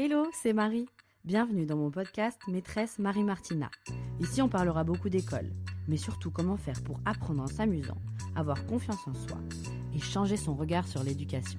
[0.00, 0.86] Hello, c'est Marie.
[1.24, 3.68] Bienvenue dans mon podcast Maîtresse Marie Martina.
[4.20, 5.50] Ici, on parlera beaucoup d'école,
[5.88, 7.96] mais surtout comment faire pour apprendre en s'amusant,
[8.36, 9.38] avoir confiance en soi
[9.92, 11.58] et changer son regard sur l'éducation.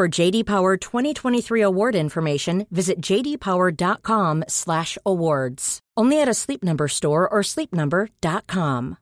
[0.00, 5.80] For JD Power 2023 award information, visit jdpower.com/awards.
[5.94, 8.96] Only at a Sleep Number store or sleepnumber.com.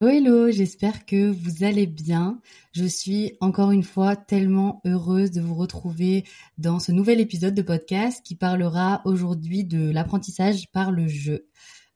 [0.00, 2.40] Hello, j'espère que vous allez bien.
[2.70, 6.22] Je suis encore une fois tellement heureuse de vous retrouver
[6.56, 11.48] dans ce nouvel épisode de podcast qui parlera aujourd'hui de l'apprentissage par le jeu.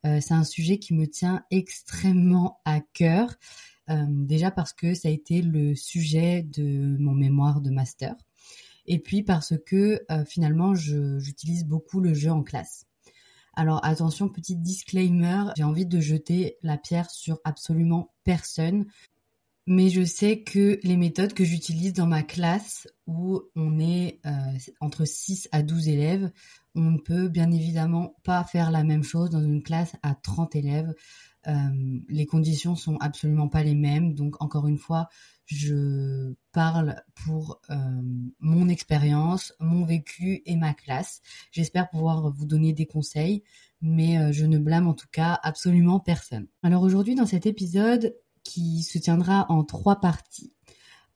[0.05, 3.37] Euh, c'est un sujet qui me tient extrêmement à cœur,
[3.89, 8.15] déjà parce que ça a été le sujet de mon mémoire de master,
[8.87, 12.87] et puis parce que euh, finalement j'utilise beaucoup le jeu en classe.
[13.55, 18.87] Alors attention, petit disclaimer, j'ai envie de jeter la pierre sur absolument personne.
[19.69, 24.31] Mais je sais que les méthodes que j'utilise dans ma classe, où on est euh,
[24.81, 26.31] entre 6 à 12 élèves,
[26.77, 30.55] on ne peut bien évidemment pas faire la même chose dans une classe à 30
[30.55, 30.95] élèves.
[31.49, 34.15] Euh, les conditions sont absolument pas les mêmes.
[34.15, 35.09] Donc encore une fois,
[35.47, 37.75] je parle pour euh,
[38.41, 41.21] mon expérience, mon vécu et ma classe.
[41.53, 43.45] J'espère pouvoir vous donner des conseils,
[43.81, 46.47] mais euh, je ne blâme en tout cas absolument personne.
[46.63, 50.53] Alors aujourd'hui dans cet épisode qui se tiendra en trois parties,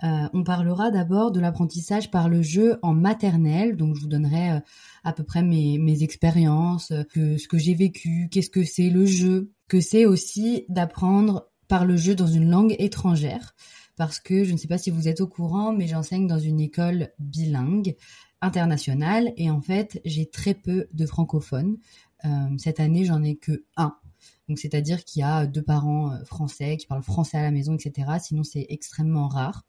[0.03, 4.63] on parlera d'abord de l'apprentissage par le jeu en maternelle, donc je vous donnerai
[5.05, 9.05] à peu près mes, mes expériences, que, ce que j'ai vécu, qu'est-ce que c'est le
[9.05, 13.55] jeu, que c'est aussi d'apprendre par le jeu dans une langue étrangère
[13.97, 16.59] parce que je ne sais pas si vous êtes au courant, mais j'enseigne dans une
[16.59, 17.95] école bilingue
[18.41, 21.77] internationale et en fait j'ai très peu de francophones.
[22.25, 22.29] Euh,
[22.59, 23.95] cette année j'en ai que un.
[24.49, 27.77] Donc c'est-à-dire qu'il y a deux parents euh, français qui parlent français à la maison,
[27.77, 28.11] etc.
[28.21, 29.63] Sinon c'est extrêmement rare.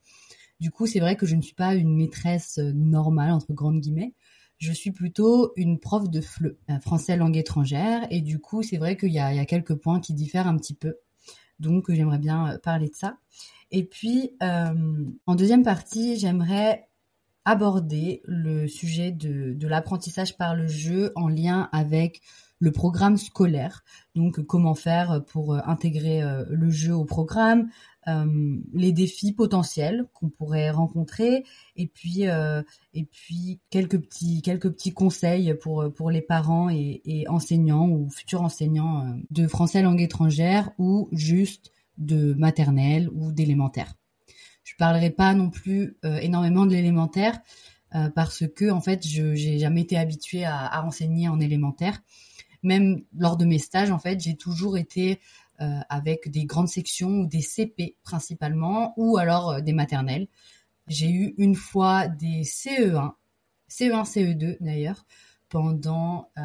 [0.59, 3.81] Du coup c'est vrai que je ne suis pas une maîtresse euh, normale entre grandes
[3.81, 4.15] guillemets.
[4.61, 8.95] Je suis plutôt une prof de FLE, français langue étrangère, et du coup c'est vrai
[8.95, 10.97] qu'il y, a quelques points qui diffèrent un petit peu.
[11.59, 13.17] Donc j'aimerais bien parler de ça.
[13.71, 16.87] Et puis, euh, en deuxième partie, j'aimerais
[17.43, 22.21] aborder le sujet de l'apprentissage par le jeu en lien avec
[22.61, 23.83] le programme scolaire.
[24.15, 27.69] Donc, comment faire pour euh, intégrer euh, le jeu au programme,
[28.07, 31.43] euh, les défis potentiels qu'on pourrait rencontrer,
[31.75, 32.25] et puis
[33.69, 40.71] quelques petits conseils pour les parents et, enseignants ou futurs enseignants de français langue étrangère
[40.77, 43.93] ou juste de maternelle ou d'élémentaire.
[44.63, 47.39] Je parlerai pas non plus énormément de l'élémentaire
[48.15, 52.01] parce que en fait, je j'ai jamais été habituée à, enseigner en élémentaire.
[52.63, 55.19] Même lors de mes stages, en fait, j'ai toujours été
[55.61, 60.27] euh, avec des grandes sections ou des CP principalement, ou alors des maternelles.
[60.87, 63.13] J'ai eu une fois des CE1,
[63.69, 65.05] CE1, CE2 d'ailleurs,
[65.51, 66.41] pendant euh,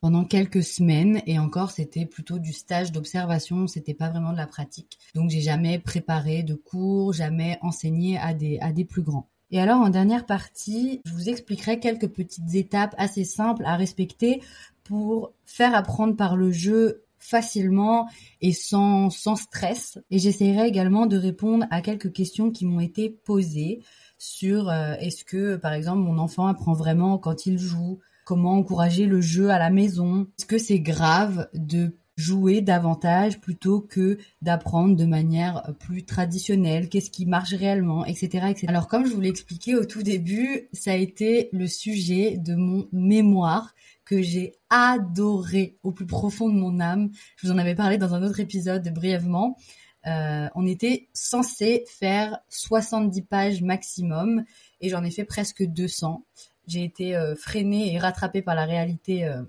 [0.00, 4.46] pendant quelques semaines et encore c'était plutôt du stage d'observation, c'était pas vraiment de la
[4.46, 4.98] pratique.
[5.14, 9.28] Donc j'ai jamais préparé de cours, jamais enseigné à des à des plus grands.
[9.50, 14.42] Et alors en dernière partie, je vous expliquerai quelques petites étapes assez simples à respecter
[14.88, 18.08] pour faire apprendre par le jeu facilement
[18.40, 19.98] et sans, stress.
[20.10, 23.80] Et j'essaierai également de répondre à quelques questions qui m'ont été posées
[24.16, 27.98] sur euh, est-ce que, par exemple, mon enfant apprend vraiment quand il joue?
[28.24, 30.26] Comment encourager le jeu à la maison?
[30.38, 37.12] Est-ce que c'est grave de jouer davantage plutôt que d'apprendre de manière plus traditionnelle, qu'est-ce
[37.12, 38.54] qui marche réellement, etc.
[38.66, 42.56] Alors comme je vous l'ai expliqué au tout début, ça a été le sujet de
[42.56, 43.72] mon mémoire
[44.08, 47.10] que j'ai adoré au plus profond de mon âme.
[47.36, 49.58] Je vous en avais parlé dans un autre épisode brièvement.
[50.06, 54.44] Euh, on était censé faire 70 pages maximum
[54.80, 56.24] et j'en ai fait presque 200.
[56.66, 59.42] J'ai été euh, freinée et rattrapée par la réalité euh,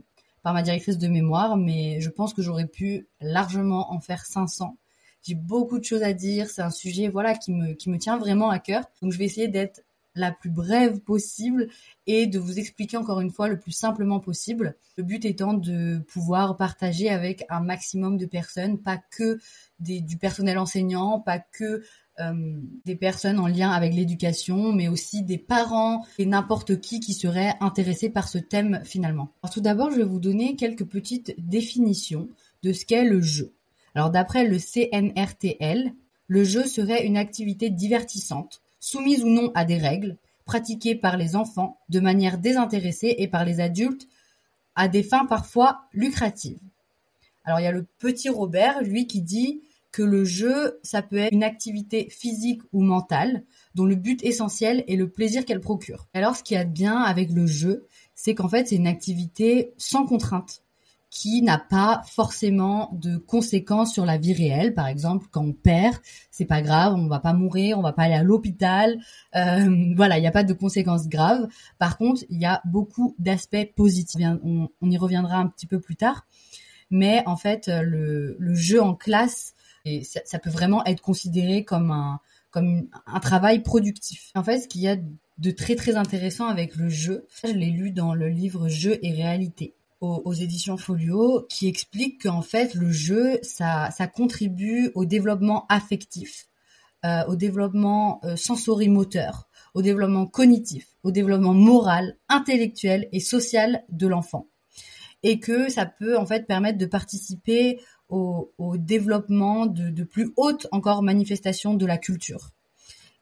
[0.43, 4.75] par ma directrice de mémoire, mais je pense que j'aurais pu largement en faire 500.
[5.21, 8.17] J'ai beaucoup de choses à dire, c'est un sujet voilà qui me qui me tient
[8.17, 8.83] vraiment à cœur.
[9.01, 9.83] Donc je vais essayer d'être
[10.19, 11.69] la plus brève possible
[12.05, 14.75] et de vous expliquer encore une fois le plus simplement possible.
[14.97, 19.39] Le but étant de pouvoir partager avec un maximum de personnes, pas que
[19.79, 21.83] du personnel enseignant, pas que
[22.19, 27.13] euh, des personnes en lien avec l'éducation, mais aussi des parents et n'importe qui qui
[27.13, 29.31] serait intéressé par ce thème finalement.
[29.53, 32.27] Tout d'abord, je vais vous donner quelques petites définitions
[32.61, 33.53] de ce qu'est le jeu.
[33.95, 35.93] Alors d'après le CNRTL,
[36.27, 41.35] le jeu serait une activité divertissante, soumise ou non à des règles, pratiquée par les
[41.35, 44.07] enfants de manière désintéressée et par les adultes
[44.75, 46.59] à des fins parfois lucratives.
[47.43, 49.61] Alors il y a le petit Robert, lui, qui dit
[49.91, 53.43] que le jeu, ça peut être une activité physique ou mentale,
[53.75, 56.07] dont le but essentiel est le plaisir qu'elle procure.
[56.13, 58.87] Alors, ce qu'il y a de bien avec le jeu, c'est qu'en fait, c'est une
[58.87, 60.61] activité sans contrainte,
[61.09, 64.73] qui n'a pas forcément de conséquences sur la vie réelle.
[64.73, 65.97] Par exemple, quand on perd,
[66.29, 68.99] c'est pas grave, on va pas mourir, on va pas aller à l'hôpital.
[69.35, 71.47] Euh, voilà, il n'y a pas de conséquences graves.
[71.79, 74.21] Par contre, il y a beaucoup d'aspects positifs.
[74.43, 76.27] On, y reviendra un petit peu plus tard.
[76.91, 79.53] Mais en fait, le, jeu en classe
[80.03, 82.19] ça, peut vraiment être considéré comme un,
[82.51, 84.31] comme un travail productif.
[84.35, 84.97] En fait, ce qu'il y a
[85.37, 89.11] de très très intéressant avec le jeu, je l'ai lu dans le livre Jeu et
[89.13, 95.65] réalité aux, éditions Folio, qui explique qu'en fait le jeu, ça, ça contribue au développement
[95.67, 96.47] affectif,
[97.05, 104.07] euh, au développement euh, sensorimoteur, au développement cognitif, au développement moral, intellectuel et social de
[104.07, 104.47] l'enfant.
[105.21, 111.03] Et que ça peut en fait permettre de participer au, développement de, plus hautes encore
[111.03, 112.51] manifestations de la culture.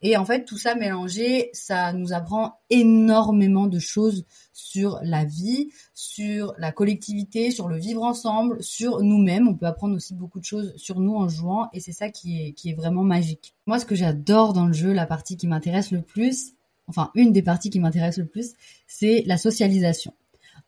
[0.01, 5.69] Et en fait, tout ça mélangé, ça nous apprend énormément de choses sur la vie,
[5.95, 9.47] sur la collectivité, sur le vivre ensemble, sur nous-mêmes.
[9.47, 12.41] On peut apprendre aussi beaucoup de choses sur nous en jouant et c'est ça qui
[12.41, 13.55] est, qui est vraiment magique.
[13.65, 16.53] Moi, ce que j'adore dans le jeu, la partie qui m'intéresse le plus,
[16.87, 18.53] enfin, une des parties qui m'intéresse le plus,
[18.87, 20.13] c'est la socialisation.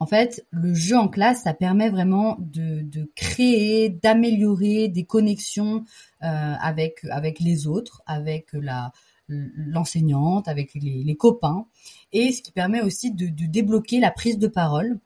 [0.02, 5.84] En fait, le jeu en classe, ça permet vraiment de, créer, d'améliorer des connexions
[6.24, 8.94] euh, avec avec les autres, avec la
[9.30, 11.66] l'enseignante, avec les, copains,
[12.12, 15.00] et ce qui permet aussi de, débloquer la prise de parole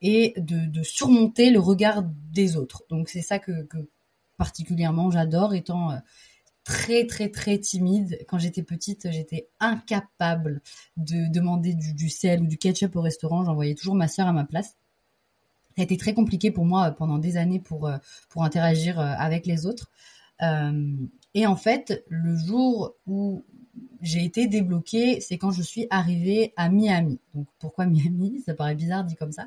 [0.00, 2.02] et de, surmonter le regard
[2.32, 2.84] des autres.
[2.90, 3.66] Donc c'est ça que,
[4.36, 5.96] particulièrement j'adore, étant euh,
[6.64, 8.24] très très très timide.
[8.28, 10.60] Quand j'étais petite, j'étais incapable
[10.96, 13.44] de demander du, sel ou du ketchup au restaurant.
[13.44, 14.76] J'envoyais toujours ma sœur à ma place.
[15.76, 17.96] Ça a été très compliqué pour moi euh, pendant des années pour, euh,
[18.28, 19.90] pour interagir avec les autres.
[21.34, 23.44] et en fait, le jour où
[24.00, 27.18] j'ai été débloquée, c'est quand je suis arrivée à Miami.
[27.34, 28.42] Donc pourquoi Miami?
[28.46, 29.46] Ça paraît bizarre dit comme ça.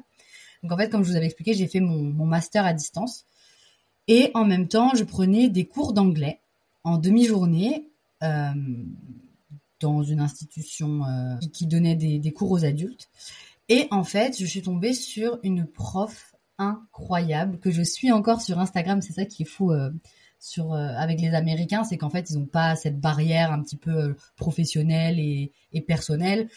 [0.63, 3.25] Donc en fait, comme je vous avais expliqué, j'ai fait mon, mon master à distance.
[4.07, 6.39] Et en même temps, je prenais des cours d'anglais
[6.83, 7.89] en demi-journée
[8.23, 8.53] euh,
[9.79, 13.09] dans une institution euh, qui, donnait des, cours aux adultes.
[13.67, 18.59] Et en fait, je suis tombée sur une prof incroyable que je suis encore sur
[18.59, 19.01] Instagram.
[19.01, 19.91] C'est ça qui est fou euh,
[20.39, 24.15] sur avec les Américains, c'est qu'en fait, ils n'ont pas cette barrière un petit peu
[24.35, 26.49] professionnelle et, et personnelle.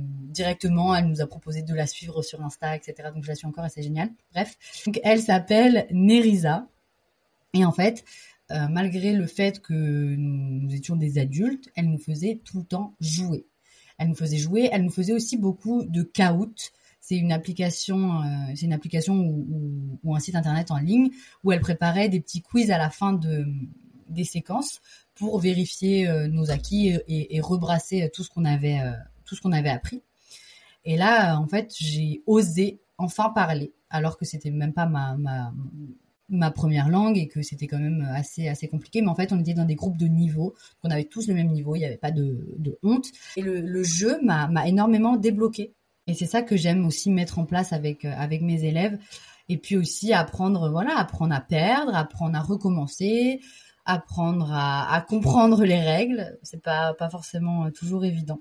[0.00, 3.08] directement, elle nous a proposé de la suivre sur Insta, etc.
[3.14, 4.10] Donc je la suis encore et c'est génial.
[4.32, 6.66] Bref, donc elle s'appelle Nerisa.
[7.54, 8.04] Et en fait,
[8.52, 12.94] euh, malgré le fait que nous étions des adultes, elle nous faisait tout le temps
[13.00, 13.46] jouer.
[13.96, 16.72] Elle nous faisait jouer, elle nous faisait aussi beaucoup de Kahoot.
[17.02, 21.10] C'est une application, euh, c'est une application ou, un site internet en ligne
[21.42, 23.44] où elle préparait des petits quiz à la fin de
[24.08, 24.80] des séquences
[25.16, 28.80] pour vérifier euh, nos acquis et, rebrasser tout ce qu'on avait
[29.24, 30.02] tout ce qu'on avait appris.
[30.84, 35.16] Et là, en fait, j'ai osé enfin parler, alors que c'était même pas ma,
[36.28, 39.02] ma première langue et que c'était quand même assez assez compliqué.
[39.02, 40.54] Mais en fait on était dans des groupes de niveau
[40.84, 43.06] on avait tous le même niveau il n'y avait pas de, honte.
[43.36, 45.74] Et le, jeu m'a énormément débloqué
[46.06, 48.98] et c'est ça que j'aime aussi mettre en place avec avec mes élèves
[49.48, 53.40] Et puis aussi apprendre, voilà, apprendre à perdre, apprendre à recommencer,
[53.84, 56.38] apprendre à, comprendre les règles.
[56.42, 58.40] C'est pas pas forcément toujours évident.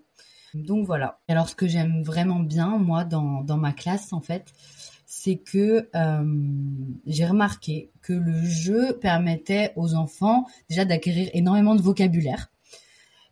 [0.53, 1.19] Donc voilà.
[1.27, 4.53] Alors ce que j'aime vraiment bien moi dans dans ma classe en fait,
[5.05, 6.23] c'est que euh,
[7.05, 12.49] j'ai remarqué que le jeu permettait aux enfants déjà d'acquérir énormément de vocabulaire.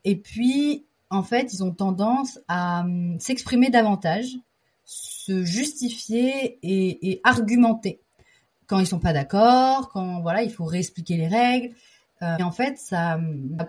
[0.04, 4.38] Et puis, en fait, ils ont tendance à euh, s'exprimer davantage,
[4.86, 8.02] se justifier et, argumenter
[8.68, 11.74] quand ils sont pas d'accord, quand voilà, il faut réexpliquer les règles.
[12.22, 13.20] Euh, et en fait, ça,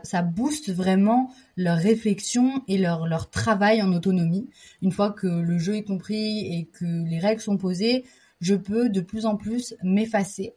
[0.02, 4.50] ça booste vraiment leur réflexion et leur, leur travail en autonomie.
[4.82, 8.04] Une fois que le jeu est compris et que les règles sont posées,
[8.40, 10.54] je peux de plus en plus m'effacer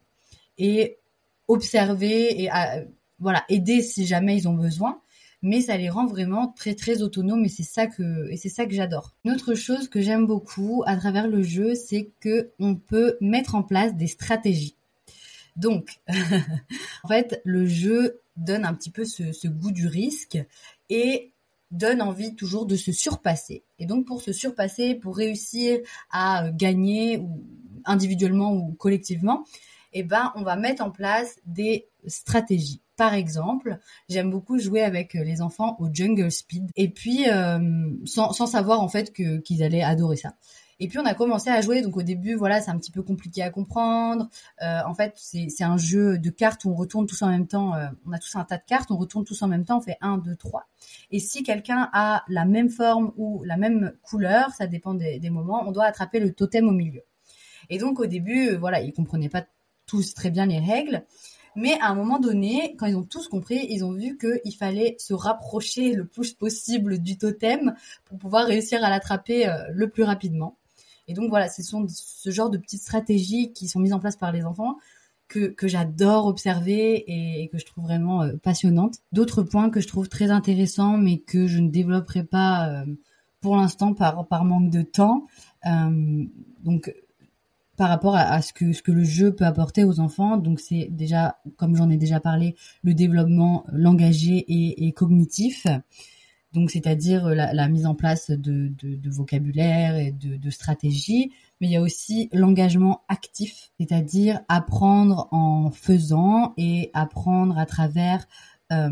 [0.58, 0.98] et
[1.48, 2.86] observer et euh,
[3.20, 5.02] voilà aider si jamais ils ont besoin
[5.44, 9.14] mais ça les rend vraiment très très autonomes et c'est ça que j'adore.
[9.26, 13.54] Une autre chose que j'aime beaucoup à travers le jeu, c'est que on peut mettre
[13.54, 14.76] en place des stratégies.
[15.56, 16.00] Donc,
[17.04, 20.40] en fait, le jeu donne un petit peu ce, goût du risque
[20.90, 21.32] et
[21.72, 23.64] donne envie toujours de se surpasser.
[23.80, 25.80] Et donc pour se surpasser, pour réussir
[26.12, 27.44] à gagner ou
[27.86, 29.44] individuellement ou collectivement,
[29.92, 32.82] eh ben on va mettre en place des stratégies.
[32.96, 38.34] Par exemple, j'aime beaucoup jouer avec les enfants au Jungle Speed et puis euh, sans,
[38.34, 40.36] sans savoir en fait que qu'ils allaient adorer ça.
[40.80, 43.04] Et puis on a commencé à jouer, donc au début, voilà, c'est un petit peu
[43.04, 44.30] compliqué à comprendre.
[44.62, 47.76] Euh, en fait, c'est un jeu de cartes où on retourne tous en même temps.
[47.76, 49.82] Euh, on a tous un tas de cartes, on retourne tous en même temps, on
[49.82, 50.68] fait 1, 2, 3.
[51.12, 55.30] Et si quelqu'un a la même forme ou la même couleur, ça dépend des, des,
[55.30, 57.04] moments, on doit attraper le totem au milieu.
[57.70, 59.46] Et donc au début, voilà, ils comprenaient pas
[59.86, 61.06] tous très bien les règles.
[61.56, 64.96] Mais à un moment donné, quand ils ont tous compris, ils ont vu qu'il fallait
[65.00, 70.04] se rapprocher le plus possible du totem pour pouvoir réussir à l'attraper euh, le plus
[70.04, 70.58] rapidement.
[71.08, 74.16] Et donc voilà, ce sont ce genre de petites stratégies qui sont mises en place
[74.16, 74.78] par les enfants
[75.28, 78.98] que, j'adore observer et, que je trouve vraiment euh, passionnantes.
[79.12, 82.86] D'autres points que je trouve très intéressants mais que je ne développerai pas euh,
[83.42, 85.26] pour l'instant par, manque de temps.
[85.66, 86.94] Donc
[87.77, 90.38] par rapport à, ce que ce que le jeu peut apporter aux enfants.
[90.38, 95.65] Donc c'est déjà, comme j'en ai déjà parlé, le développement langagier et, cognitif
[96.53, 98.72] donc c'est-à-dire euh, la, mise en place de,
[99.10, 105.72] vocabulaire et de, de stratégies, mais il y a aussi l'engagement actif, c'est-à-dire apprendre en
[105.72, 108.27] faisant et apprendre à travers
[108.72, 108.88] euh,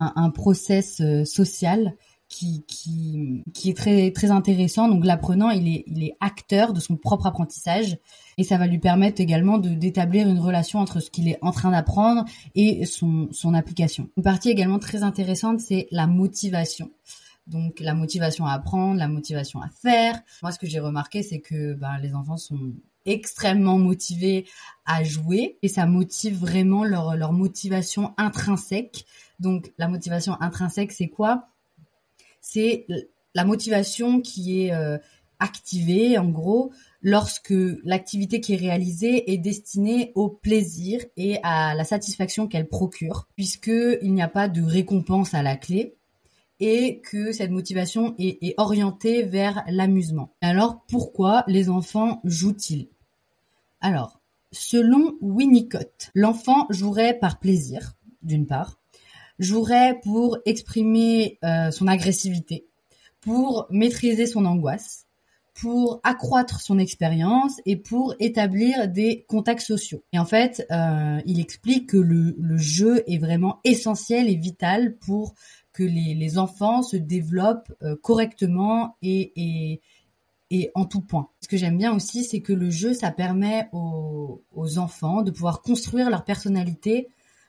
[0.00, 1.94] un, un, process euh, social
[2.32, 4.88] qui, qui, qui est très, très intéressant.
[4.88, 7.98] Donc l'apprenant, il est, il est acteur de son propre apprentissage
[8.38, 11.70] et ça va lui permettre également d'établir une relation entre ce qu'il est en train
[11.70, 12.24] d'apprendre
[12.54, 14.08] et son, son application.
[14.16, 16.90] Une partie également très intéressante, c'est la motivation.
[17.46, 20.18] Donc la motivation à apprendre, la motivation à faire.
[20.42, 22.72] Moi, ce que j'ai remarqué, c'est que ben, les enfants sont
[23.04, 24.46] extrêmement motivés
[24.86, 29.04] à jouer et ça motive vraiment leur, leur motivation intrinsèque.
[29.38, 31.51] Donc la motivation intrinsèque, c'est quoi?
[32.42, 32.86] C'est
[33.34, 34.98] la motivation qui est euh,
[35.38, 41.84] activée, en gros, lorsque l'activité qui est réalisée est destinée au plaisir et à la
[41.84, 45.96] satisfaction qu'elle procure, puisqu'il n'y a pas de récompense à la clé
[46.60, 50.34] et que cette motivation est, est orientée vers l'amusement.
[50.40, 52.88] Alors pourquoi les enfants jouent-ils?
[53.80, 54.20] Alors,
[54.52, 58.81] selon Winnicott, l'enfant jouerait par plaisir, d'une part,
[59.42, 62.66] jouerait pour exprimer euh, son agressivité,
[63.20, 65.06] pour maîtriser son angoisse,
[65.54, 70.02] pour accroître son expérience et pour établir des contacts sociaux.
[70.12, 75.34] Et en fait, euh, il explique que le, jeu est vraiment essentiel et vital pour
[75.72, 79.80] que les, enfants se développent euh, correctement et,
[80.50, 81.28] et, en tout point.
[81.40, 84.42] Ce que j'aime bien aussi, c'est que le jeu, ça permet aux,
[84.78, 87.08] enfants de pouvoir construire leur personnalité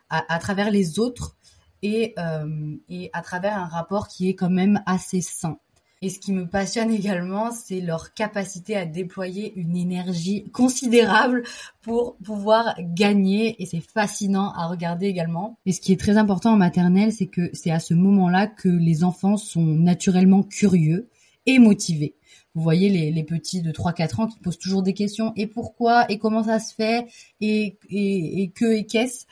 [0.09, 1.35] à travers les autres
[1.83, 5.59] et, euh, et à travers un rapport qui est quand même assez sain.
[6.03, 11.43] Et ce qui me passionne également, c'est leur capacité à déployer une énergie considérable
[11.81, 13.61] pour pouvoir gagner.
[13.61, 15.57] Et c'est fascinant à regarder également.
[15.65, 18.69] Et ce qui est très important en maternelle, c'est que c'est à ce moment-là que
[18.69, 21.09] les enfants sont naturellement curieux
[21.45, 22.15] et motivés.
[22.55, 25.31] Vous voyez les, petits de 3-4 ans qui posent toujours des questions.
[25.35, 26.05] Et pourquoi?
[26.11, 27.07] Et comment ça se fait?
[27.41, 29.25] Et, et que et qu'est-ce?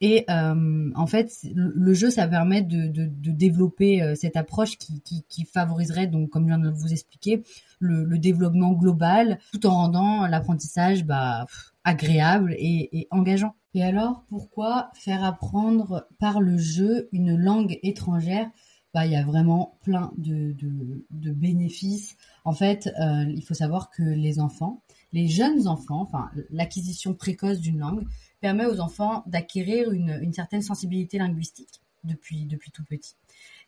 [0.00, 4.78] Et euh, en fait, le jeu, ça permet de, de, de développer euh, cette approche
[4.78, 7.42] qui, qui, qui, favoriserait, donc comme je viens de vous expliquer,
[7.80, 11.46] le, le développement global, tout en rendant l'apprentissage bah,
[11.82, 13.54] agréable et, et, engageant.
[13.74, 18.48] Et alors, pourquoi faire apprendre par le jeu une langue étrangère?
[18.94, 22.16] Bah, il y a vraiment plein de, de, de bénéfices.
[22.44, 27.60] En fait, euh, il faut savoir que les enfants, les jeunes enfants, enfin l'acquisition précoce
[27.60, 28.04] d'une langue,
[28.40, 33.16] permet aux enfants d'acquérir une, certaine sensibilité linguistique depuis, depuis tout petit.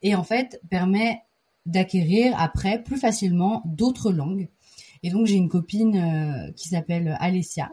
[0.03, 1.23] Et en fait, permet
[1.67, 4.49] d'acquérir après plus facilement d'autres langues.
[5.03, 7.71] Et donc j'ai une copine euh, qui s'appelle Alessia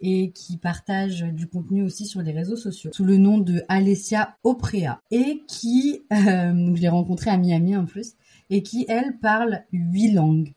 [0.00, 4.36] et qui partage du contenu aussi sur les réseaux sociaux sous le nom de Alessia
[4.44, 8.14] Oprea et qui, euh, je l'ai rencontrée à Miami en plus,
[8.50, 10.52] et qui elle parle huit langues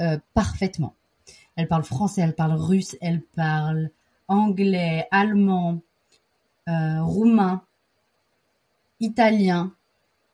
[0.00, 0.94] euh, parfaitement.
[1.56, 3.90] Elle parle français, elle parle russe, elle parle
[4.34, 5.80] anglais, allemand,
[6.68, 7.62] euh, roumain,
[9.00, 9.72] italien,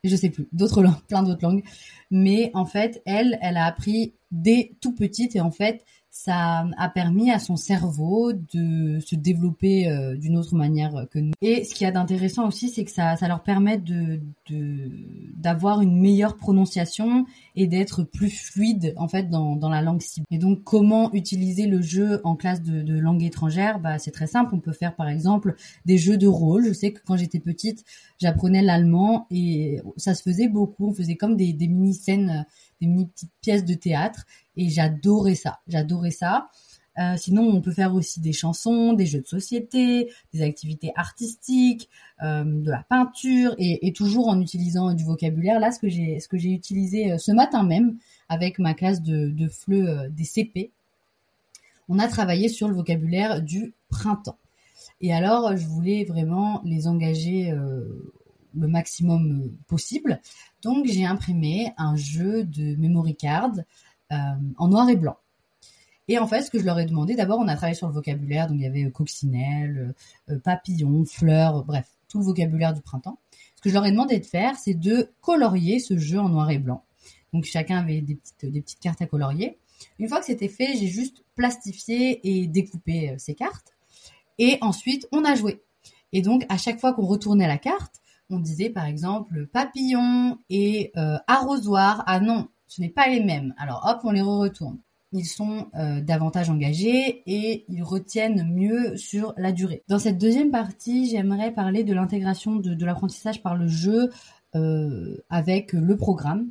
[0.04, 1.64] je sais plus, d'autres langues, plein d'autres langues.
[2.10, 6.88] Mais en fait, elle, elle a appris dès tout petite et en fait, ça a
[6.88, 11.32] permis à son cerveau de se développer euh, d'une autre manière que nous.
[11.40, 14.20] Et ce qu'il y a d'intéressant aussi, c'est que ça, ça leur permet de
[15.36, 17.24] d'avoir une meilleure prononciation
[17.54, 20.26] et d'être plus fluide en fait dans, dans la langue cible.
[20.30, 23.78] Et donc comment utiliser le jeu en classe de, de langue étrangère?
[23.78, 24.54] Bah c'est très simple.
[24.54, 25.54] On peut faire par exemple
[25.86, 26.66] des jeux de rôle.
[26.66, 27.84] Je sais que quand j'étais petite,
[28.18, 30.88] j'apprenais l'allemand et ça se faisait beaucoup.
[30.88, 32.44] On faisait comme des, des mini scènes
[32.80, 34.26] des mini petites pièces de théâtre
[34.60, 35.60] et j'adorais ça.
[35.66, 36.48] J'adorais ça.
[36.98, 41.88] Euh, sinon, on peut faire aussi des chansons, des jeux de société, des activités artistiques,
[42.22, 45.60] euh, de la peinture, et, toujours en utilisant du vocabulaire.
[45.60, 47.96] Là, ce que j'ai, ce que j'ai utilisé euh, ce matin même
[48.28, 50.72] avec ma classe de, de des CP,
[51.88, 54.38] on a travaillé sur le vocabulaire du printemps.
[55.00, 57.52] Et alors, je voulais vraiment les engager
[58.54, 60.20] le maximum possible.
[60.62, 63.52] Donc j'ai imprimé un jeu de memory card
[64.10, 65.16] en noir et blanc.
[66.10, 67.92] Et en fait, ce que je leur ai demandé, d'abord, on a travaillé sur le
[67.92, 69.94] vocabulaire, donc il y avait euh, coccinelle,
[70.28, 73.20] euh, papillon, fleurs, bref, tout le vocabulaire du printemps.
[73.54, 76.50] Ce que je leur ai demandé de faire, c'est de colorier ce jeu en noir
[76.50, 76.82] et blanc.
[77.32, 79.56] Donc chacun avait des petites, des petites cartes à colorier.
[80.00, 83.72] Une fois que c'était fait, j'ai juste plastifié et découpé ces cartes.
[84.38, 85.62] Et ensuite, on a joué.
[86.12, 88.00] Et donc, à chaque fois qu'on retournait la carte,
[88.30, 92.02] on disait par exemple papillon et euh, arrosoir.
[92.08, 93.52] Ah non, ce n'est pas les mêmes.
[93.58, 94.78] Alors hop, on les retourne.
[95.12, 99.82] Ils sont euh, davantage engagés et ils retiennent mieux sur la durée.
[99.88, 104.10] Dans cette deuxième partie, j'aimerais parler de l'intégration de, l'apprentissage par le jeu
[104.54, 106.50] euh, avec le programme.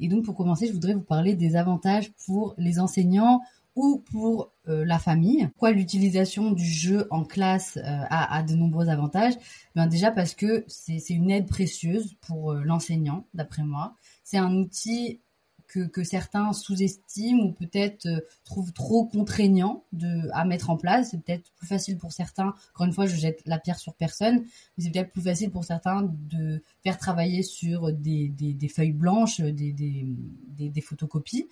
[0.00, 3.42] et donc pour commencer, je voudrais vous parler des avantages pour les enseignants
[3.78, 5.46] ou pour euh, la famille.
[5.52, 9.34] Pourquoi l'utilisation du jeu en classe euh, a, de nombreux avantages?
[9.76, 13.94] Ben Déjà parce que c'est une aide précieuse pour euh, l'enseignant, d'après moi.
[14.30, 15.22] C'est un outil
[15.68, 18.06] que, que certains sous-estiment ou peut-être
[18.44, 21.12] trouvent trop contraignant de, à mettre en place.
[21.12, 24.44] C'est peut-être plus facile pour certains, encore une fois, je jette la pierre sur personne,
[24.76, 29.40] mais c'est peut-être plus facile pour certains de faire travailler sur des, des, feuilles blanches,
[29.40, 31.48] des, des, photocopies.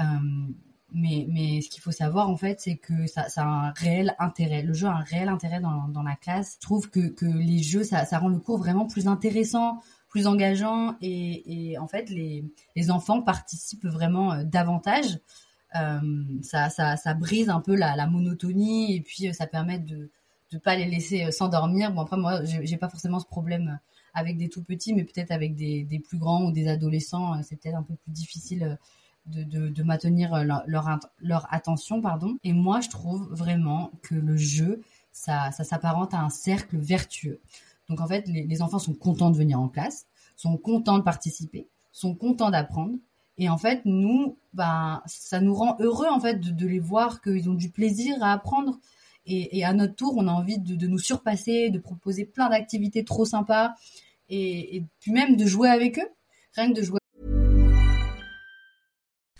[0.00, 0.04] Euh,
[0.94, 4.62] mais, mais ce qu'il faut savoir, en fait, c'est que ça, a un réel intérêt.
[4.62, 6.54] Le jeu a un réel intérêt dans, dans la classe.
[6.54, 10.96] Je trouve que, que les jeux, ça rend le cours vraiment plus intéressant, plus engageant.
[11.00, 15.18] Et, en fait, les, les enfants participent vraiment euh, davantage.
[15.74, 16.00] Euh,
[16.42, 20.10] ça, ça, ça brise un peu la, monotonie et puis euh, ça permet de
[20.52, 21.92] ne pas les laisser s'endormir.
[21.92, 23.78] Bon, après, moi, j'ai pas forcément ce problème
[24.14, 27.60] avec des tout petits, mais peut-être avec des, des plus grands ou des adolescents, c'est
[27.60, 28.78] peut-être un peu plus difficile
[29.26, 30.64] de, de, maintenir euh, leur,
[31.20, 32.00] leur, attention.
[32.00, 32.36] pardon.
[32.44, 37.40] Et moi, je trouve vraiment que le jeu, ça, ça s'apparente à un cercle vertueux.
[37.88, 41.68] Donc en fait, les, enfants sont contents de venir en classe, sont contents de participer,
[41.92, 42.96] sont contents d'apprendre.
[43.38, 47.48] Et en fait, nous, ben, ça nous rend heureux en fait de, les voir qu'ils
[47.48, 48.78] ont du plaisir à apprendre.
[49.28, 53.04] Et, à notre tour, on a envie de, de nous surpasser, de proposer plein d'activités
[53.04, 53.74] trop sympas,
[54.28, 56.08] et, et puis même de jouer avec eux.
[56.54, 57.00] Rien que de jouer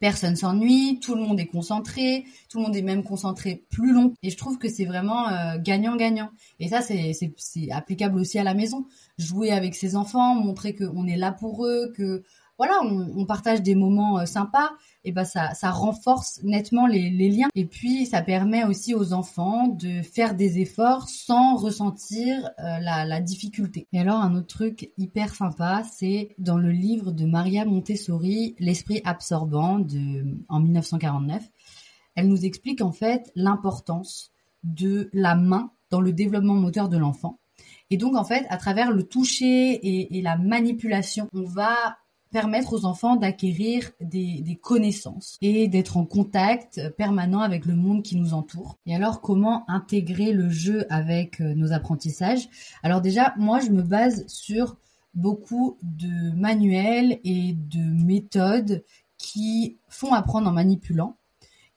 [0.00, 4.14] Personne s'ennuie, tout le monde est concentré, tout le monde est même concentré plus long.
[4.22, 6.30] Et je trouve que c'est vraiment euh, gagnant-gagnant.
[6.60, 7.14] Et ça, c'est
[7.70, 8.86] applicable aussi à la maison.
[9.18, 12.22] Jouer avec ses enfants, montrer qu'on est là pour eux, que
[12.56, 14.70] voilà, on, partage des moments euh, sympas.
[15.04, 17.48] Et ben ça, ça renforce nettement les, liens.
[17.54, 23.20] Et puis ça permet aussi aux enfants de faire des efforts sans ressentir euh, la,
[23.20, 23.86] difficulté.
[23.92, 29.02] Et alors un autre truc hyper sympa, c'est dans le livre de Maria Montessori, L'esprit
[29.04, 31.42] absorbant de en 1949.
[32.14, 34.30] Elle nous explique en fait l'importance
[34.62, 37.38] de la main dans le développement moteur de l'enfant.
[37.90, 41.96] Et donc en fait, à travers le toucher et la manipulation, on va
[42.34, 48.16] permettre aux enfants d'acquérir des, connaissances et d'être en contact permanent avec le monde qui
[48.16, 48.76] nous entoure.
[48.86, 52.48] Et alors, comment intégrer le jeu avec euh, nos apprentissages?
[52.82, 54.76] Alors déjà, moi, je me base sur
[55.14, 58.82] beaucoup de manuels et de méthodes
[59.16, 61.16] qui font apprendre en manipulant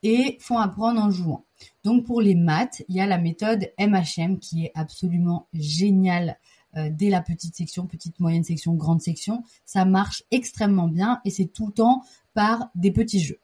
[0.01, 1.45] et font apprendre en jouant.
[1.83, 6.39] Donc pour les maths, il y a la méthode MHM qui est absolument géniale
[6.75, 9.43] euh, dès la petite section, petite moyenne section, grande section.
[9.65, 12.03] Ça marche extrêmement bien et c'est tout le temps
[12.34, 13.39] par des petits jeux.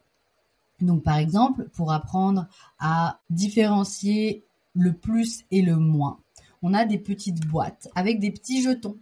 [0.80, 2.46] Donc par exemple, pour apprendre
[2.78, 6.18] à différencier le plus et le moins,
[6.62, 8.96] on a des petites boîtes avec des petits jetons.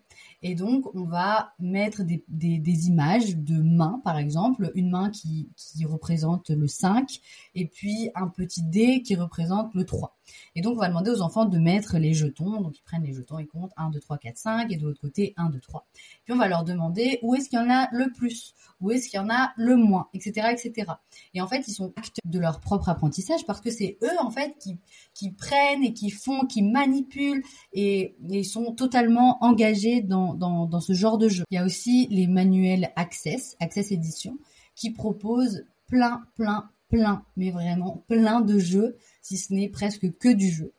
[0.44, 5.48] Et donc, on va mettre des, images de mains, par exemple, une main qui,
[5.84, 7.20] représente le 5
[7.54, 10.16] et puis un petit dé qui représente le 3.
[10.54, 12.60] Et donc, on va demander aux enfants de mettre les jetons.
[12.60, 15.00] Donc, ils prennent les jetons, ils comptent 1, 2, 3, 4, 5 et de l'autre
[15.00, 15.86] côté 1, 2, 3.
[16.24, 19.08] Puis, on va leur demander où est-ce qu'il y en a le plus, où est-ce
[19.08, 20.92] qu'il y en a le moins, etc., etc.
[21.34, 24.30] Et en fait, ils sont acteurs de leur propre apprentissage parce que c'est eux, en
[24.30, 24.56] fait,
[25.14, 30.92] qui, prennent et qui font, qui manipulent et ils sont totalement engagés dans, dans, ce
[30.92, 31.44] genre de jeu.
[31.50, 34.38] Il y a aussi les manuels Access, Access Edition,
[34.74, 40.28] qui proposent plein, plein, plein, mais vraiment plein de jeux, si ce n'est presque que
[40.28, 40.72] du jeu.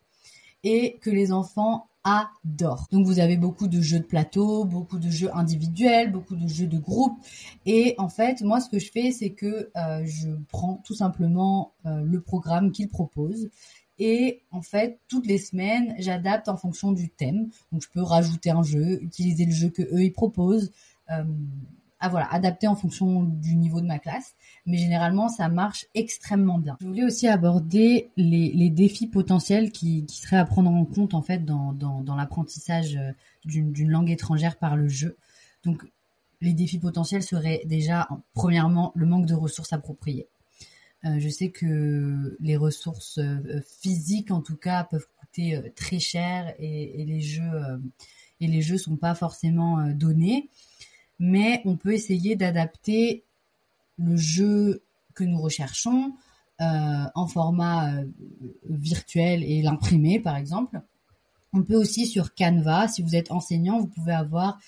[0.62, 2.86] Et que les enfants adorent.
[2.92, 6.66] Donc vous avez beaucoup de jeux de plateau, beaucoup de jeux individuels, beaucoup de jeux
[6.66, 7.18] de groupe.
[7.66, 11.72] Et en fait, moi, ce que je fais, c'est que euh, je prends tout simplement
[11.86, 13.48] euh, le programme qu'ils proposent
[13.98, 17.48] et en fait, toutes les semaines, j'adapte en fonction du thème.
[17.72, 20.72] Donc, je peux rajouter un jeu, utiliser le jeu que eux ils proposent.
[21.10, 21.24] Euh,
[22.08, 24.34] voilà, adapter en fonction du niveau de ma classe.
[24.66, 26.76] Mais généralement, ça marche extrêmement bien.
[26.80, 31.44] Je voulais aussi aborder les, défis potentiels qui, seraient à prendre en compte en fait
[31.44, 33.12] dans, l'apprentissage euh,
[33.44, 35.16] d'une langue étrangère par le jeu.
[35.64, 35.84] Donc,
[36.40, 40.28] les défis potentiels seraient déjà, premièrement, le manque de ressources appropriées.
[41.04, 45.98] Euh, je sais que les ressources euh, physiques, en tout cas, peuvent coûter euh, très
[45.98, 47.82] cher et, les jeux
[48.40, 50.48] et les jeux sont pas forcément donnés.
[51.18, 53.24] Mais on peut essayer d'adapter
[53.98, 54.82] le jeu
[55.14, 56.12] que nous recherchons
[56.58, 57.92] en format
[58.68, 60.80] virtuel et l'imprimer, par exemple.
[61.52, 64.58] On peut aussi sur Canva, si vous êtes enseignant, vous pouvez avoir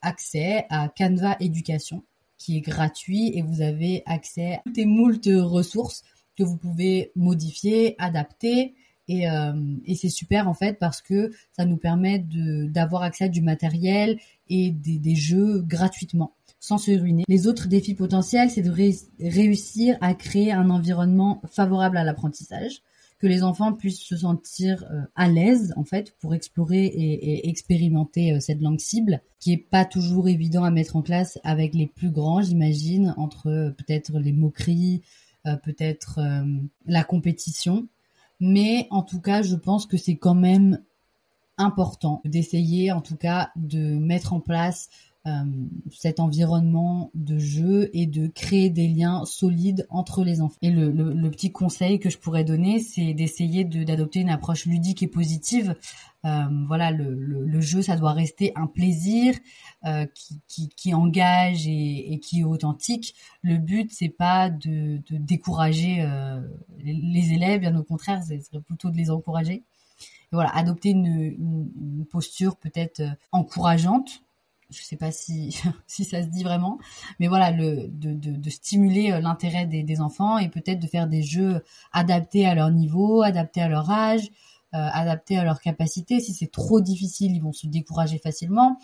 [0.00, 2.02] accès à Canva Éducation
[2.38, 6.02] qui est gratuit et vous avez accès à toutes les moult ressources
[6.36, 8.74] que vous pouvez modifier, adapter.
[9.06, 9.52] Et, euh,
[9.84, 12.24] et c'est super en fait parce que ça nous permet
[12.70, 14.18] d'avoir accès à du matériel
[14.48, 17.24] et des, jeux gratuitement sans se ruiner.
[17.28, 22.80] Les autres défis potentiels, c'est de ré- réussir à créer un environnement favorable à l'apprentissage,
[23.18, 28.32] que les enfants puissent se sentir euh, à l'aise en fait pour explorer et, expérimenter
[28.32, 31.86] euh, cette langue cible, qui est pas toujours évident à mettre en classe avec les
[31.86, 35.02] plus grands, j'imagine, entre euh, peut-être les moqueries,
[35.62, 36.20] peut-être
[36.86, 37.86] la compétition.
[38.40, 40.80] Mais en tout cas, je pense que c'est quand même
[41.58, 44.88] important d'essayer, en tout cas, de mettre en place
[45.90, 50.58] cet environnement de jeu et de créer des liens solides entre les enfants.
[50.60, 54.28] Et le, le- le petit conseil que je pourrais donner, c'est d'essayer de- d'adopter une
[54.28, 55.76] approche ludique et positive.
[56.26, 59.34] Euh, voilà, le, le- jeu, ça doit rester un plaisir
[59.86, 63.14] euh, qui, qui, qui engage et, et qui est authentique.
[63.42, 66.40] Le but, c'est pas de, de décourager euh,
[66.82, 69.62] les, élèves, bien au contraire, ce serait plutôt de les encourager.
[70.32, 74.23] Voilà, adopter une, une- une posture peut-être euh, encourageante
[74.74, 76.78] je sais pas si ça se dit vraiment,
[77.20, 82.46] mais voilà, de, stimuler euh, l'intérêt des, enfants et peut-être de faire des jeux adaptés
[82.46, 84.28] à leur niveau, adaptés à leur âge,
[84.74, 86.18] euh, adaptés à leur capacité.
[86.18, 88.76] Si c'est trop difficile, ils vont se décourager facilement.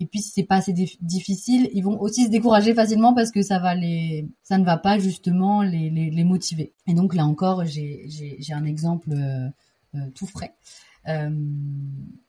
[0.00, 3.42] Et puis si c'est pas assez difficile, ils vont aussi se décourager facilement parce que
[3.42, 6.72] ça ne va pas justement les, motiver.
[6.86, 8.08] Et donc là encore, j'ai
[8.52, 10.54] un exemple euh, tout frais.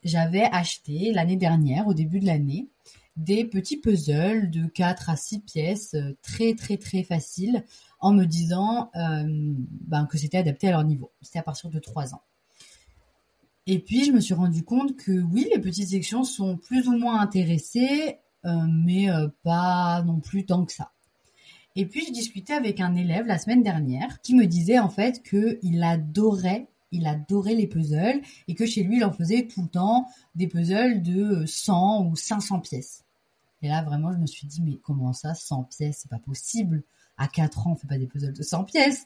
[0.04, 2.67] J'avais acheté l'année dernière, au début de l'année,
[3.15, 7.63] des petits puzzles de 4 à 6 pièces, euh, très très très faciles,
[7.99, 11.12] en me disant euh, ben, que c'était adapté à leur niveau.
[11.21, 12.21] C'était à partir de 3 ans.
[13.67, 16.97] Et puis je me suis rendu compte que oui, les petites sections sont plus ou
[16.97, 19.08] moins intéressées, mais
[19.41, 20.91] pas non plus tant que ça.
[21.75, 25.23] Et puis je discutais avec un élève la semaine dernière qui me disait en fait
[25.23, 29.67] qu'il adorait il adorait les puzzles et que chez lui, il en faisait tout le
[29.67, 33.05] temps des puzzles de 100 ou 500 pièces.
[33.62, 36.84] Et là, vraiment, je me suis dit, mais comment ça, 100 pièces, c'est pas possible?
[37.18, 39.06] À 4 ans, on fait pas des puzzles de 100 pièces.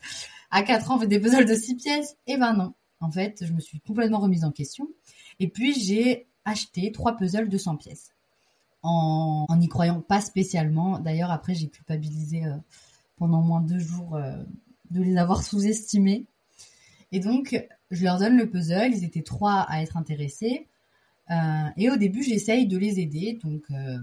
[0.52, 2.18] À 4 ans, on fait des puzzles de 6 pièces.
[2.28, 2.74] Eh ben non.
[3.02, 4.90] En fait, je me suis complètement remise en question.
[5.40, 8.12] Et puis, j'ai acheté trois puzzles de 100 pièces.
[8.82, 11.00] En n'y croyant pas spécialement.
[11.00, 12.56] D'ailleurs, après, j'ai culpabilisé euh,
[13.18, 14.42] pendant moins deux jours euh,
[14.90, 16.26] de les avoir sous-estimés.
[17.12, 20.68] Et donc, je leur donne le puzzle, ils étaient trois à être intéressés.
[21.32, 21.36] Euh,
[21.78, 23.98] et au début, j'essaye de les aider, donc euh,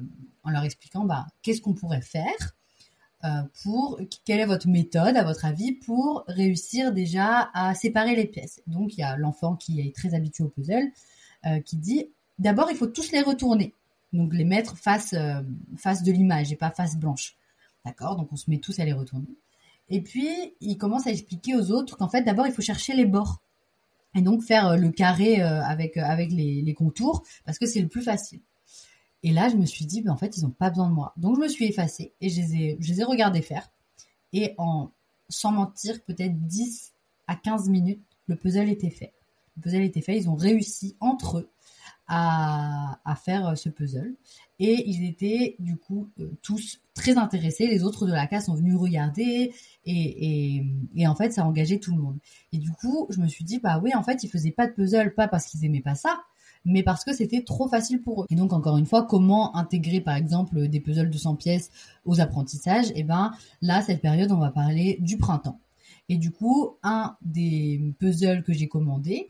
[0.44, 2.54] en leur expliquant bah, qu'est-ce qu'on pourrait faire
[3.24, 8.26] euh, pour quelle est votre méthode à votre avis pour réussir déjà à séparer les
[8.26, 8.62] pièces.
[8.66, 10.90] Donc il y a l'enfant qui est très habitué au puzzle
[11.64, 12.08] qui dit
[12.40, 13.72] d'abord il faut tous les retourner,
[14.12, 15.14] donc les mettre face
[15.76, 17.36] face de l'image et pas face blanche.
[17.84, 18.16] D'accord?
[18.16, 19.28] Donc on se met tous à les retourner.
[19.88, 20.28] Et puis,
[20.60, 23.40] il commence à expliquer aux autres qu'en fait, d'abord, il faut chercher les bords.
[24.16, 27.88] Et donc, faire euh, le carré euh, avec, euh, les, contours, parce que c'est le
[27.88, 28.40] plus facile.
[29.22, 31.12] Et là, je me suis dit, ben, en fait, ils n'ont pas besoin de moi.
[31.16, 33.70] Donc, je me suis effacée et je les ai, je les ai regardés faire.
[34.32, 34.90] Et en,
[35.28, 36.94] sans mentir, peut-être 10
[37.26, 39.12] à 15 minutes, le puzzle était fait.
[39.56, 41.50] Le puzzle était fait, ils ont réussi entre eux
[42.08, 44.14] à, à faire ce puzzle.
[44.58, 46.08] Et ils étaient du coup
[46.42, 47.66] tous très intéressés.
[47.66, 49.52] Les autres de la classe sont venus regarder
[49.84, 50.62] et,
[50.96, 52.18] et, en fait, ça a engagé tout le monde.
[52.52, 54.72] Et du coup, je me suis dit, bah oui, en fait, ils faisaient pas de
[54.72, 56.18] puzzle, pas parce qu'ils aimaient pas ça,
[56.64, 58.26] mais parce que c'était trop facile pour eux.
[58.30, 61.70] Et donc, encore une fois, comment intégrer, par exemple, des puzzles de 100 pièces
[62.04, 62.90] aux apprentissages?
[62.90, 65.60] Et eh ben, là, cette période, on va parler du printemps.
[66.08, 69.28] Et du coup, un des puzzles que j'ai commandé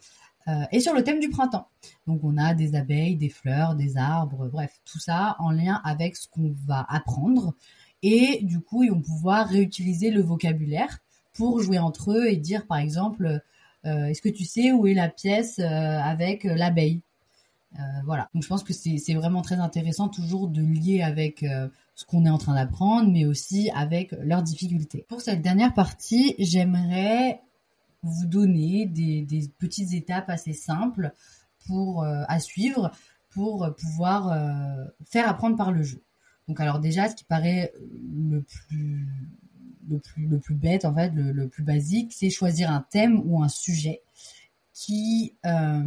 [0.48, 1.66] euh, est sur le thème du printemps.
[2.06, 6.14] Donc, on a des abeilles, des fleurs, des arbres, bref, tout ça en lien avec
[6.14, 7.54] ce qu'on va apprendre
[8.02, 10.98] et du coup, ils vont pouvoir réutiliser le vocabulaire
[11.32, 13.40] pour jouer entre eux et dire, par exemple,
[13.86, 17.02] euh, est-ce que tu sais où est la pièce euh, avec l'abeille?
[18.06, 18.30] Voilà.
[18.32, 21.44] Donc, je pense que c'est vraiment très intéressant toujours de lier avec
[21.94, 25.04] ce qu'on est en train d'apprendre, mais aussi avec leurs difficultés.
[25.10, 27.42] Pour cette dernière partie, j'aimerais
[28.06, 31.12] vous donner des, petites étapes assez simples
[31.66, 32.90] pour à suivre
[33.30, 34.36] pour pouvoir
[35.04, 36.02] faire apprendre par le jeu.
[36.48, 39.06] Donc alors déjà, ce qui paraît le plus
[39.88, 43.42] le plus, le plus bête, en fait, le, plus basique, c'est choisir un thème ou
[43.42, 44.02] un sujet
[44.72, 45.82] qui euh,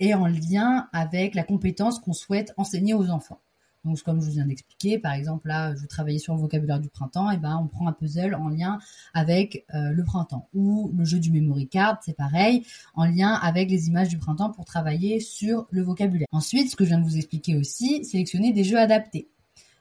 [0.00, 3.40] est en lien avec la compétence qu'on souhaite enseigner aux enfants.
[3.84, 6.88] Donc, comme je vous viens d'expliquer, par exemple, là, je travaillais sur le vocabulaire du
[6.88, 8.78] printemps, et ben, on prend un puzzle en lien
[9.12, 10.48] avec euh, le printemps.
[10.54, 12.64] Ou le jeu du memory card, c'est pareil,
[12.94, 16.28] en lien avec les images du printemps pour travailler sur le vocabulaire.
[16.30, 19.28] Ensuite, ce que je viens de vous expliquer aussi, sélectionner des jeux adaptés.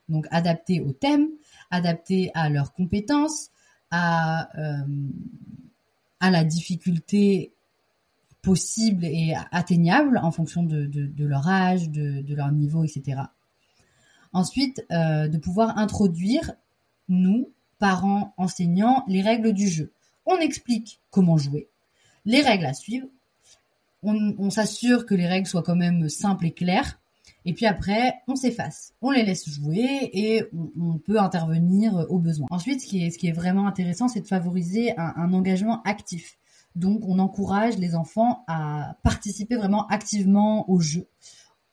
[0.10, 1.28] Donc adaptés au thème,
[1.70, 3.50] adaptés à leurs compétences,
[3.94, 4.84] euh,
[6.20, 7.54] à la difficulté
[8.42, 13.22] possible et atteignable en fonction de, leur âge, de, leur niveau, etc.
[14.34, 16.54] Ensuite, euh, de pouvoir introduire,
[17.10, 19.92] nous, parents, enseignants, les règles du jeu.
[20.26, 21.68] On explique comment jouer,
[22.26, 23.08] les règles à suivre,
[24.04, 27.02] on s'assure que les règles soient quand même simples et claires,
[27.46, 30.44] et puis après, on s'efface, on les laisse jouer et
[30.80, 32.48] on, peut intervenir au besoin.
[32.52, 36.38] Ensuite, ce qui est, ce qui est vraiment intéressant, c'est de favoriser un, engagement actif.
[36.76, 41.08] Donc, on encourage les enfants à participer vraiment activement au jeu,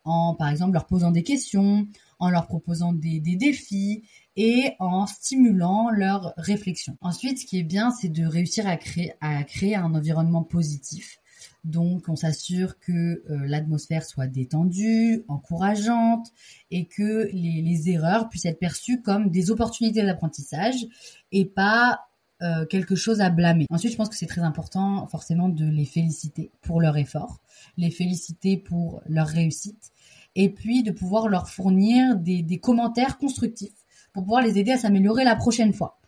[0.04, 1.86] en par exemple leur posant des questions,
[2.18, 4.02] en leur proposant des, défis
[4.36, 6.96] et en stimulant leur réflexion.
[7.00, 11.18] Ensuite, ce qui est bien, c'est de réussir à créer, à créer un environnement positif
[11.64, 16.32] donc, on s'assure que euh, l'atmosphère soit détendue, encourageante,
[16.70, 20.86] et que les, erreurs puissent être perçues comme des opportunités d'apprentissage
[21.32, 22.06] et pas
[22.42, 23.66] euh, quelque chose à blâmer.
[23.70, 27.40] Ensuite, je pense que c'est très important forcément de les féliciter pour leur effort,
[27.76, 29.92] les féliciter pour leur réussite
[30.38, 35.24] et puis de pouvoir leur fournir des, commentaires constructifs pour pouvoir les aider à s'améliorer
[35.24, 35.98] la prochaine fois.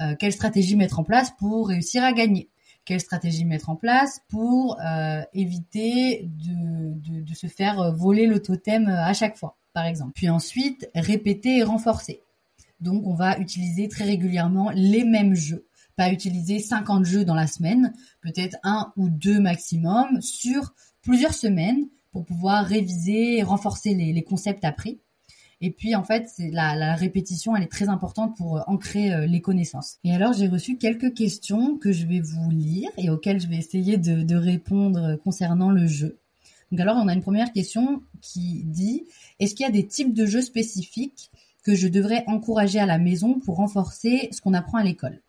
[0.00, 2.50] Euh, quelle stratégie mettre en place pour réussir à gagner?
[2.84, 8.42] Quelle stratégie mettre en place pour euh, éviter de, de, de, se faire voler le
[8.42, 10.12] totem à chaque fois, par exemple?
[10.16, 12.20] Puis ensuite, répéter et renforcer.
[12.80, 17.46] Donc on va utiliser très régulièrement les mêmes jeux pas utiliser 50 jeux dans la
[17.46, 24.22] semaine, peut-être un ou deux maximum sur plusieurs semaines pour pouvoir réviser et renforcer les,
[24.22, 25.00] concepts appris.
[25.60, 29.26] Et puis en fait, la, la, répétition, elle est très importante pour euh, ancrer euh,
[29.26, 29.98] les connaissances.
[30.02, 33.56] Et alors j'ai reçu quelques questions que je vais vous lire et auxquelles je vais
[33.56, 36.16] essayer de, répondre concernant le jeu.
[36.72, 39.04] Donc alors on a une première question qui dit
[39.38, 41.30] est-ce qu'il y a des types de jeux spécifiques
[41.64, 45.20] que je devrais encourager à la maison pour renforcer ce qu'on apprend à l'école?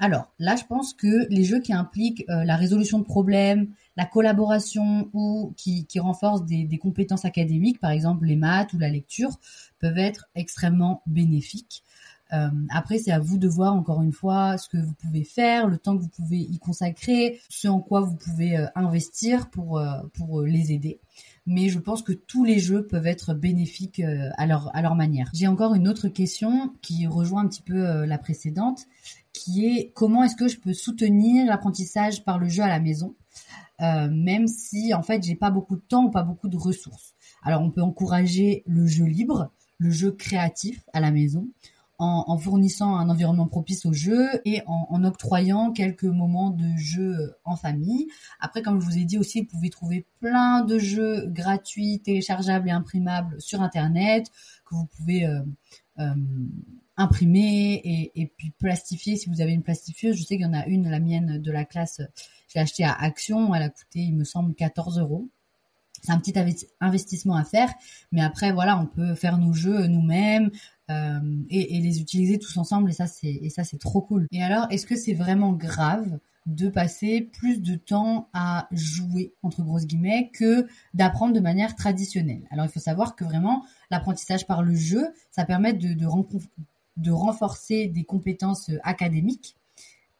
[0.00, 3.68] Alors là, je pense que les jeux qui impliquent euh, la résolution de problèmes,
[4.00, 9.38] la collaboration ou qui, renforcent des, compétences académiques, par exemple les maths ou la lecture,
[9.78, 11.84] peuvent être extrêmement bénéfiques.
[12.32, 15.66] Euh, après, c'est à vous de voir encore une fois ce que vous pouvez faire,
[15.66, 19.82] le temps que vous pouvez y consacrer, ce en quoi vous pouvez euh, investir pour,
[20.14, 20.98] pour les aider
[21.46, 24.00] mais je pense que tous les jeux peuvent être bénéfiques
[24.36, 25.28] à leur, à leur manière.
[25.34, 28.86] J'ai encore une autre question qui rejoint un petit peu la précédente
[29.32, 33.14] qui est comment est-ce que je peux soutenir l'apprentissage par le jeu à la maison,
[33.80, 37.14] euh, même si en fait j'ai pas beaucoup de temps ou pas beaucoup de ressources.
[37.42, 41.48] Alors on peut encourager le jeu libre, le jeu créatif à la maison,
[42.00, 47.56] en, fournissant un environnement propice au jeu et en, octroyant quelques moments de jeu en
[47.56, 48.08] famille.
[48.40, 52.68] Après, comme je vous ai dit aussi, vous pouvez trouver plein de jeux gratuits, téléchargeables
[52.68, 54.30] et imprimables sur Internet
[54.64, 55.42] que vous pouvez euh,
[55.98, 56.14] euh,
[57.00, 60.16] imprimer et, puis plastifier si vous avez une plastifieuse.
[60.16, 62.02] Je sais qu'il y en a une, la mienne de la classe,
[62.48, 65.28] je l'ai achetée à Action, elle a coûté, il me semble, 14 euros.
[66.02, 66.34] C'est un petit
[66.80, 67.72] investissement à faire,
[68.10, 70.50] mais après voilà, on peut faire nos jeux nous-mêmes
[70.90, 74.26] euh, et, les utiliser tous ensemble et ça c'est et ça c'est trop cool.
[74.32, 79.62] Et alors, est-ce que c'est vraiment grave de passer plus de temps à jouer, entre
[79.62, 82.44] grosses guillemets, que d'apprendre de manière traditionnelle?
[82.50, 86.06] Alors il faut savoir que vraiment, l'apprentissage par le jeu, ça permet de, de,
[87.08, 89.56] renforcer des compétences académiques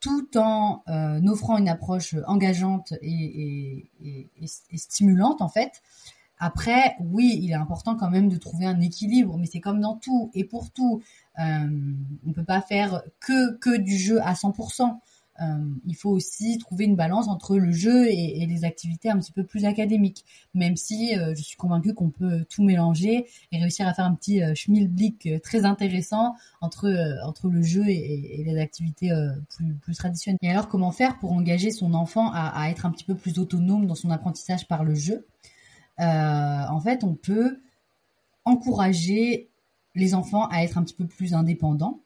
[0.00, 3.86] tout en euh, offrant une approche engageante et,
[4.74, 5.82] stimulante en fait.
[6.38, 9.96] Après, oui, il est important quand même de trouver un équilibre, mais c'est comme dans
[9.96, 11.02] tout et pour tout.
[11.38, 11.42] Euh,
[12.24, 14.98] on ne peut pas faire que, que du jeu à 100%.
[15.40, 15.44] Euh,
[15.87, 19.44] il faut aussi trouver une balance entre le jeu et, les activités un petit peu
[19.44, 20.24] plus académiques,
[20.55, 24.14] même si euh, je suis convaincue qu'on peut tout mélanger et réussir à faire un
[24.14, 26.90] petit euh, schmilblick très intéressant entre
[27.24, 29.11] entre le jeu et, les activités
[29.48, 30.38] plus, plus traditionnelles.
[30.42, 33.38] Et alors, comment faire pour engager son enfant à, à, être un petit peu plus
[33.38, 35.26] autonome dans son apprentissage par le jeu?
[35.98, 37.61] En fait, on peut
[38.44, 39.48] encourager
[39.94, 42.00] les enfants à être un petit peu plus indépendants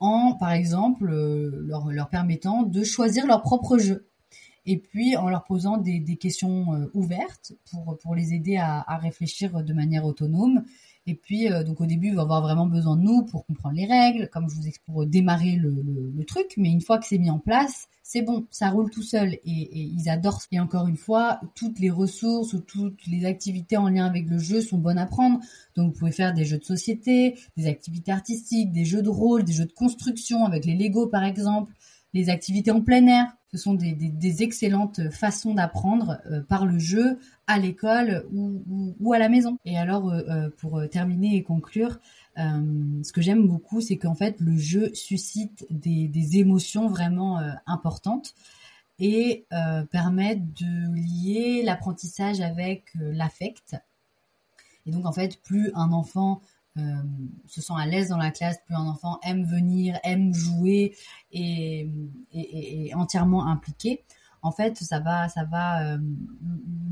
[0.00, 4.08] en, par exemple, euh, leur, permettant de choisir leur propre jeu.
[4.66, 7.52] Et puis en leur posant des, questions euh, ouvertes
[8.02, 10.64] pour, les aider à réfléchir de manière autonome
[11.10, 13.74] et puis, euh, donc au début, il va avoir vraiment besoin de nous pour comprendre
[13.74, 16.54] les règles, comme je vous explique, pour démarrer le, truc.
[16.56, 19.32] Mais une fois que c'est mis en place, c'est bon, ça roule tout seul.
[19.32, 20.42] Et, et, ils adorent.
[20.52, 24.38] Et encore une fois, toutes les ressources ou toutes les activités en lien avec le
[24.38, 25.40] jeu sont bonnes à prendre.
[25.74, 29.42] Donc vous pouvez faire des jeux de société, des activités artistiques, des jeux de rôle,
[29.42, 31.72] des jeux de construction avec les Lego par exemple,
[32.14, 33.26] les activités en plein air.
[33.52, 37.18] Ce sont des, excellentes façons d'apprendre euh, par le jeu
[37.48, 39.58] à l'école ou, à la maison.
[39.64, 41.98] Et alors, euh, euh pour terminer et conclure,
[42.36, 48.32] ce que j'aime beaucoup, c'est qu'en fait, le jeu suscite des, émotions vraiment importantes
[48.98, 49.44] et
[49.90, 53.76] permet de lier l'apprentissage avec l'affect.
[54.86, 56.40] Et donc, en fait, plus un enfant
[56.76, 60.96] se sent à l'aise dans la classe, plus un enfant aime venir, aime jouer
[61.32, 61.88] et,
[62.32, 64.04] et, entièrement impliqué.
[64.42, 65.98] En fait, ça va, ça va euh,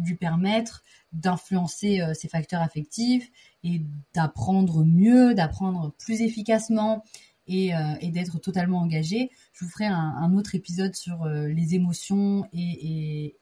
[0.04, 3.30] lui permettre d'influencer euh, ses facteurs affectifs
[3.64, 3.82] et
[4.14, 7.04] d'apprendre mieux, d'apprendre plus efficacement
[7.46, 9.30] et, d'être totalement engagé.
[9.54, 13.38] Je vous ferai un, autre épisode sur les émotions et,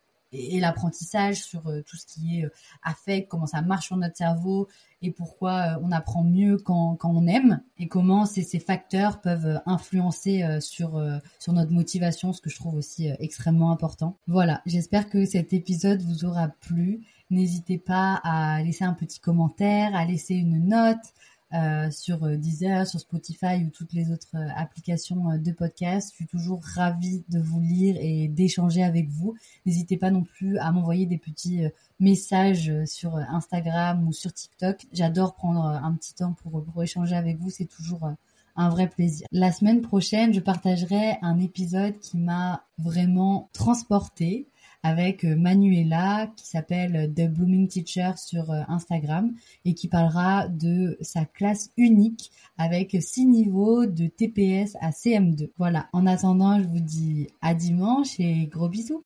[0.60, 2.50] l'apprentissage sur euh, tout ce qui est euh,
[2.82, 4.68] affect, comment ça marche sur notre cerveau
[5.02, 9.20] et pourquoi euh, on apprend mieux quand, quand on aime et comment ces, ces facteurs
[9.20, 11.02] peuvent influencer sur,
[11.38, 14.16] sur notre motivation, ce que je trouve aussi extrêmement important.
[14.26, 17.02] Voilà, j'espère que cet épisode vous aura plu.
[17.30, 21.12] N'hésitez pas à laisser un petit commentaire, à laisser une note,
[21.54, 26.10] euh, sur euh, Deezer, sur Spotify ou toutes les autres euh, applications de podcast.
[26.10, 29.36] Je suis toujours ravie de vous lire et d'échanger avec vous.
[29.64, 31.60] N'hésitez pas non plus à m'envoyer des petits
[32.00, 34.86] messages sur Instagram ou sur TikTok.
[34.92, 37.50] J'adore prendre un petit temps pour, pour échanger avec vous.
[37.50, 38.10] C'est toujours
[38.56, 39.28] un vrai plaisir.
[39.30, 44.48] La semaine prochaine, je partagerai un épisode qui m'a vraiment transporté
[44.82, 49.32] avec euh, Manuela qui s'appelle The Blooming Teacher sur euh, Instagram
[49.64, 55.50] et qui parlera de sa classe unique avec six niveaux de TPS à CM2.
[55.58, 55.88] Voilà.
[55.92, 59.05] En attendant, je vous dis à dimanche et gros bisous.